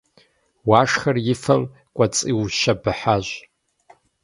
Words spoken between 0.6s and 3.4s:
Уашхэр и фэм кӏуэцӏиущэбыхьащ.